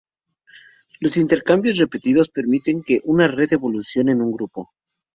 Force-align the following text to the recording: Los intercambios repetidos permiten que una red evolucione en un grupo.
Los 0.99 1.15
intercambios 1.15 1.77
repetidos 1.77 2.29
permiten 2.31 2.81
que 2.81 3.01
una 3.03 3.27
red 3.27 3.53
evolucione 3.53 4.13
en 4.13 4.23
un 4.23 4.31
grupo. 4.31 4.71